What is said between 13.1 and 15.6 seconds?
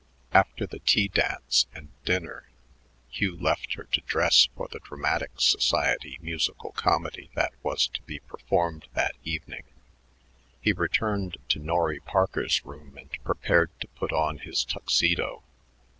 prepared to put on his Tuxedo.